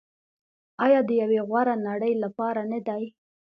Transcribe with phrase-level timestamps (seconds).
[0.85, 3.03] آیا د یوې غوره نړۍ لپاره نه دی؟